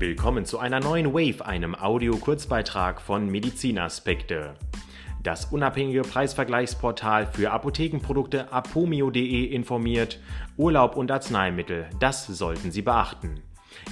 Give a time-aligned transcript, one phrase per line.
[0.00, 4.54] Willkommen zu einer neuen Wave, einem Audio-Kurzbeitrag von Medizinaspekte.
[5.22, 10.18] Das unabhängige Preisvergleichsportal für Apothekenprodukte apomio.de informiert,
[10.56, 13.42] Urlaub und Arzneimittel, das sollten Sie beachten.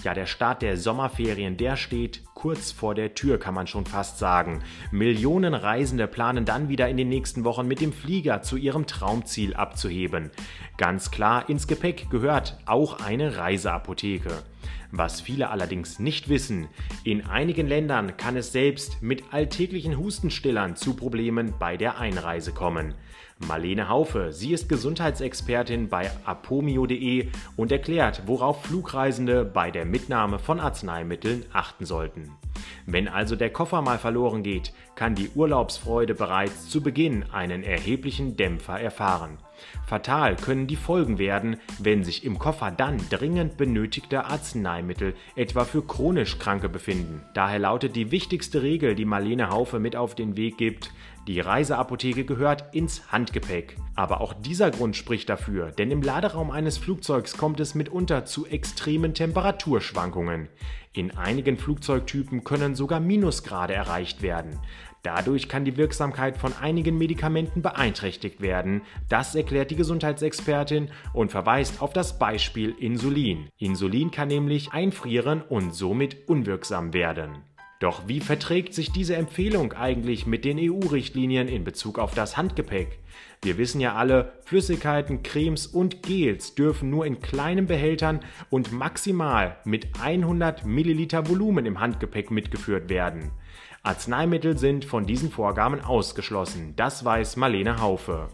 [0.03, 4.19] Ja, der Start der Sommerferien, der steht kurz vor der Tür, kann man schon fast
[4.19, 4.63] sagen.
[4.91, 9.55] Millionen Reisende planen dann wieder in den nächsten Wochen mit dem Flieger zu ihrem Traumziel
[9.55, 10.31] abzuheben.
[10.79, 14.43] Ganz klar, ins Gepäck gehört auch eine Reiseapotheke.
[14.91, 16.69] Was viele allerdings nicht wissen,
[17.05, 22.95] in einigen Ländern kann es selbst mit alltäglichen Hustenstillern zu Problemen bei der Einreise kommen.
[23.47, 30.59] Marlene Haufe, sie ist Gesundheitsexpertin bei apomio.de und erklärt, worauf Flugreisende bei der Mitnahme von
[30.59, 32.33] Arzneimitteln achten sollten.
[32.87, 38.37] Wenn also der Koffer mal verloren geht, kann die Urlaubsfreude bereits zu Beginn einen erheblichen
[38.37, 39.39] Dämpfer erfahren.
[39.87, 45.83] Fatal können die Folgen werden, wenn sich im Koffer dann dringend benötigte Arzneimittel etwa für
[45.83, 47.23] chronisch Kranke befinden.
[47.35, 50.93] Daher lautet die wichtigste Regel, die Marlene Haufe mit auf den Weg gibt,
[51.29, 53.77] die Reiseapotheke gehört ins Handgepäck.
[53.95, 58.47] Aber auch dieser Grund spricht dafür, denn im Laderaum eines Flugzeugs kommt es mitunter zu
[58.47, 60.49] extremen Temperaturschwankungen.
[60.95, 64.59] In einigen Flugzeugtypen können sogar Minusgrade erreicht werden.
[65.03, 68.83] Dadurch kann die Wirksamkeit von einigen Medikamenten beeinträchtigt werden.
[69.09, 73.49] Das erklärt die Gesundheitsexpertin und verweist auf das Beispiel Insulin.
[73.59, 77.43] Insulin kann nämlich einfrieren und somit unwirksam werden.
[77.79, 82.99] Doch wie verträgt sich diese Empfehlung eigentlich mit den EU-Richtlinien in Bezug auf das Handgepäck?
[83.41, 88.21] Wir wissen ja alle, Flüssigkeiten, Cremes und Gels dürfen nur in kleinen Behältern
[88.51, 93.31] und maximal mit 100 Milliliter Volumen im Handgepäck mitgeführt werden.
[93.85, 98.29] Arzneimittel sind von diesen Vorgaben ausgeschlossen, das weiß Marlene Haufe.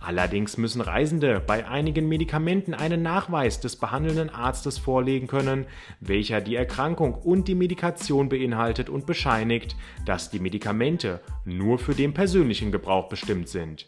[0.00, 5.66] Allerdings müssen Reisende bei einigen Medikamenten einen Nachweis des behandelnden Arztes vorlegen können,
[6.00, 12.14] welcher die Erkrankung und die Medikation beinhaltet und bescheinigt, dass die Medikamente nur für den
[12.14, 13.86] persönlichen Gebrauch bestimmt sind.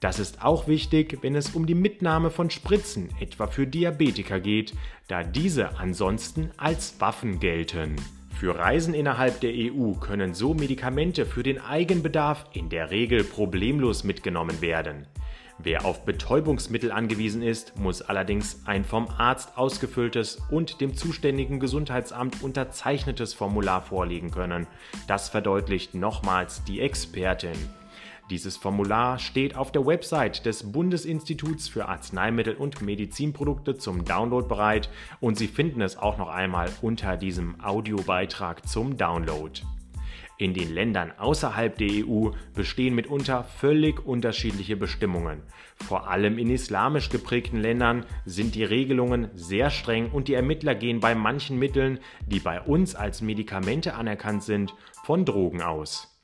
[0.00, 4.72] Das ist auch wichtig, wenn es um die Mitnahme von Spritzen, etwa für Diabetiker geht,
[5.08, 7.96] da diese ansonsten als Waffen gelten.
[8.34, 14.02] Für Reisen innerhalb der EU können so Medikamente für den Eigenbedarf in der Regel problemlos
[14.02, 15.06] mitgenommen werden.
[15.62, 22.42] Wer auf Betäubungsmittel angewiesen ist, muss allerdings ein vom Arzt ausgefülltes und dem zuständigen Gesundheitsamt
[22.42, 24.66] unterzeichnetes Formular vorlegen können.
[25.06, 27.56] Das verdeutlicht nochmals die Expertin.
[28.30, 34.88] Dieses Formular steht auf der Website des Bundesinstituts für Arzneimittel und Medizinprodukte zum Download bereit
[35.20, 39.60] und Sie finden es auch noch einmal unter diesem Audiobeitrag zum Download.
[40.40, 45.42] In den Ländern außerhalb der EU bestehen mitunter völlig unterschiedliche Bestimmungen.
[45.76, 50.98] Vor allem in islamisch geprägten Ländern sind die Regelungen sehr streng und die Ermittler gehen
[50.98, 54.74] bei manchen Mitteln, die bei uns als Medikamente anerkannt sind,
[55.04, 56.18] von Drogen aus.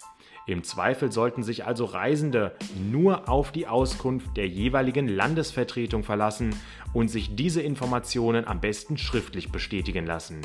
[0.47, 2.57] Im Zweifel sollten sich also Reisende
[2.91, 6.57] nur auf die Auskunft der jeweiligen Landesvertretung verlassen
[6.95, 10.41] und sich diese Informationen am besten schriftlich bestätigen lassen.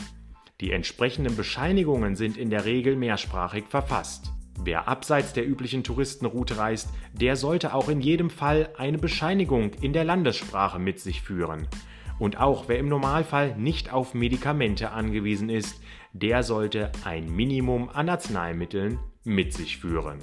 [0.62, 4.32] Die entsprechenden Bescheinigungen sind in der Regel mehrsprachig verfasst.
[4.64, 9.92] Wer abseits der üblichen Touristenroute reist, der sollte auch in jedem Fall eine Bescheinigung in
[9.92, 11.68] der Landessprache mit sich führen.
[12.20, 15.82] Und auch wer im Normalfall nicht auf Medikamente angewiesen ist,
[16.14, 20.20] der sollte ein Minimum an Arzneimitteln mit sich führen.